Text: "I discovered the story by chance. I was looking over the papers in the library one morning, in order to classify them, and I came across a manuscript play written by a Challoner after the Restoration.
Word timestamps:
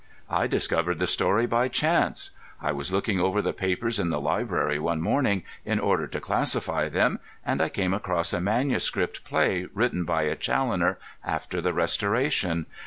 "I 0.31 0.47
discovered 0.47 0.97
the 0.97 1.05
story 1.05 1.45
by 1.45 1.67
chance. 1.67 2.31
I 2.59 2.71
was 2.71 2.91
looking 2.91 3.19
over 3.19 3.39
the 3.39 3.53
papers 3.53 3.99
in 3.99 4.09
the 4.09 4.19
library 4.19 4.79
one 4.79 4.99
morning, 4.99 5.43
in 5.63 5.79
order 5.79 6.07
to 6.07 6.19
classify 6.19 6.89
them, 6.89 7.19
and 7.45 7.61
I 7.61 7.69
came 7.69 7.93
across 7.93 8.33
a 8.33 8.41
manuscript 8.41 9.23
play 9.23 9.67
written 9.75 10.03
by 10.03 10.23
a 10.23 10.35
Challoner 10.35 10.97
after 11.23 11.61
the 11.61 11.71
Restoration. 11.71 12.65